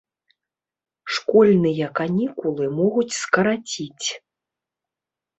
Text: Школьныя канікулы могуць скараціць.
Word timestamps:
Школьныя 1.17 1.85
канікулы 1.99 2.65
могуць 2.79 3.17
скараціць. 3.23 4.07